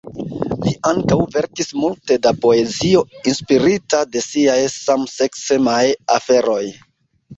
[0.67, 3.03] Li ankaŭ verkis multe da poezio
[3.33, 5.81] inspirita de siaj samseksemaj
[6.19, 6.63] aferoj.